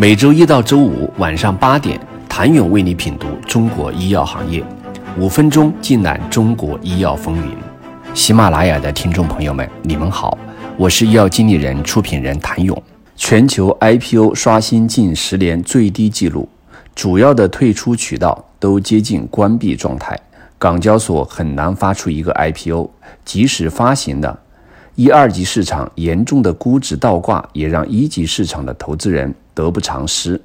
[0.00, 1.98] 每周一到周五晚上八点，
[2.28, 4.62] 谭勇为你品读中国医药行业，
[5.18, 7.52] 五分钟尽览中国医药风云。
[8.14, 10.38] 喜马拉雅的听众朋友们，你们好，
[10.76, 12.80] 我是医药经理人、出品人谭勇。
[13.16, 16.48] 全球 IPO 刷新近十年最低纪录，
[16.94, 20.16] 主要的退出渠道都接近关闭状态，
[20.60, 22.88] 港交所很难发出一个 IPO，
[23.24, 24.38] 即使发行的。
[24.98, 30.40] 一二级市场严重的估值倒挂，也让一级市场的投资人得不偿失。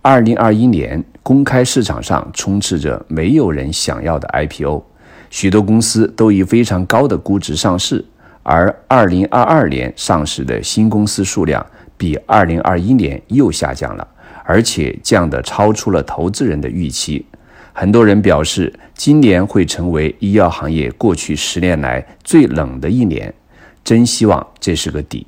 [0.00, 4.80] 二零二一年，公开市场上充斥着没有人想要的 IPO，
[5.28, 8.04] 许多公司都以非常高的估值上市。
[8.44, 14.06] 而二零二二年上市的新公司数量比二零二一年又下降了，
[14.44, 17.26] 而且降得超出了投资人的预期。
[17.72, 23.34] 很多人表示，今年会成为医药行业过去十年来最冷的一年。
[23.84, 25.26] 真希望这是个底。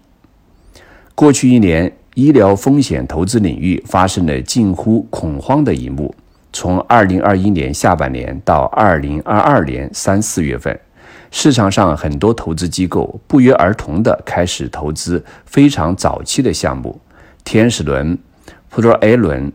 [1.15, 6.15] 过去一年，医疗风险投资领域发生了近乎恐慌的一幕。
[6.53, 10.81] 从二零二一年下半年到二零二二年三四月份，
[11.31, 16.99] 市场上很多投资机构不约而同地开始投资非常早期的项目，
[17.45, 18.19] 天使轮、
[18.73, 19.53] Pro A 轮，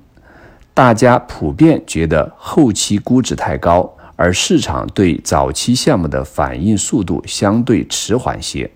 [0.76, 8.70] 大家普遍觉得后期估值太高，而市场对早期项目的反应速度相对迟缓些。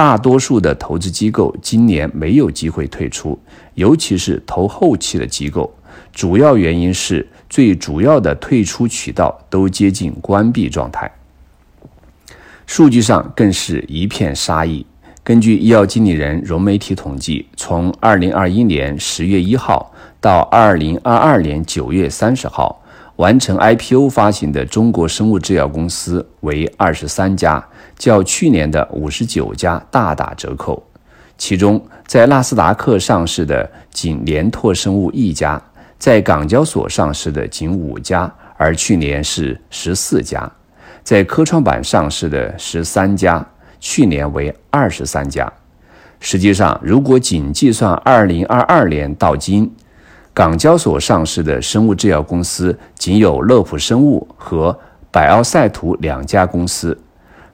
[0.00, 3.38] 大多数的投资机构今年没有机会退出，
[3.74, 5.70] 尤其是投后期的机构。
[6.10, 11.12] 主要原因是最主要的退出渠道都接近关闭状态，
[12.64, 14.86] 数据上更是一片杀意。
[15.22, 22.82] 根据医药经理人融媒体统计，从2021年10月1号到2022年9月30号。
[23.20, 27.62] 完成 IPO 发行的中国生物制药公司为二十三家，
[27.98, 30.82] 较去年的五十九家大打折扣。
[31.36, 35.62] 其中，在纳斯达克上市的仅联拓生物一家，
[35.98, 40.50] 在港交所上市的仅五家，而去年是十四家；
[41.04, 43.46] 在科创板上市的十三家，
[43.78, 45.52] 去年为二十三家。
[46.20, 49.70] 实际上，如果仅计算二零二二年到今，
[50.40, 54.74] 港交所上市的生物制药公司仅有乐普生物和
[55.10, 56.98] 百奥赛图两家公司，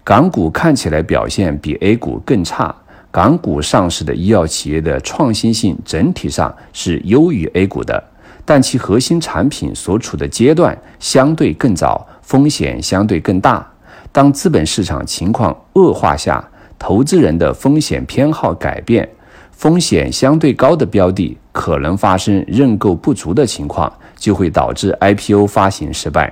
[0.04, 2.72] 港股看起来表现比 A 股更差。
[3.10, 8.00] 港股上市的医药企业的创新性整体上是优于 A 股的，
[8.44, 13.68] 但其核心产品所处的阶段相对更早，风险相对更大。
[14.12, 16.48] 当资本市场情况恶化下，
[16.78, 19.08] 投资人的风险偏好改变。
[19.50, 26.30] 风险相对高的标的可能发生认购不足的情况，就会导致 IPO 发行失败。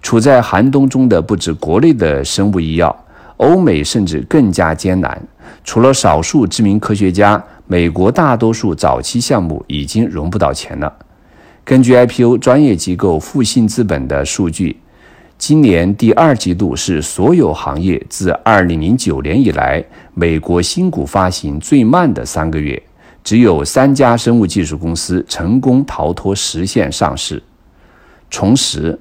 [0.00, 2.94] 处在寒冬中的不止国内的生物医药，
[3.38, 5.20] 欧美甚至更加艰难。
[5.64, 10.92] 除了少数知名科学家，美国大多数早期项目已经融不到钱了。
[11.64, 14.76] 根据 IPO 专业机构复信资本的数据。
[15.36, 19.84] 今年第二季度是所有行业自2009年以来
[20.14, 22.80] 美国新股发行最慢的三个月，
[23.24, 27.42] 只有三家生物技术公司成功逃脱实现上市。
[28.30, 28.98] 重拾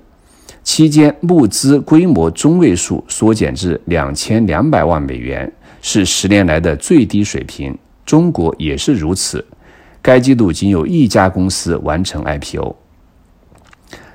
[0.63, 5.51] 期间募资规模中位数缩减至两千两百万美元，
[5.81, 7.77] 是十年来的最低水平。
[8.05, 9.43] 中国也是如此，
[10.01, 12.75] 该季度仅有一家公司完成 IPO。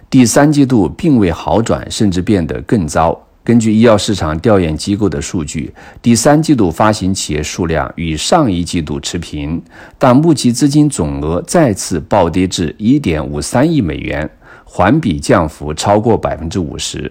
[0.08, 3.27] 第三季度并未好转，甚至变得更糟。
[3.48, 5.72] 根据医药市场调研机构的数据，
[6.02, 9.62] 第三季度发行企业数量与上一季度持平，
[9.98, 14.28] 但募集资金总额再次暴跌至1.53亿美元，
[14.64, 17.10] 环比降幅超过百分之五十。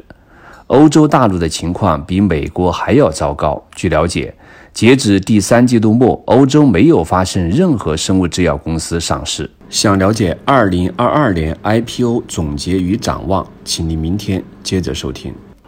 [0.68, 3.60] 欧洲大陆的情况比美国还要糟糕。
[3.74, 4.32] 据了解，
[4.72, 9.50] 截止第三季度末，欧洲没有发生任何生物制药公司上市。
[9.72, 15.34] 想了解二零二二年 IPO 总结与展望，请您明天接着收听。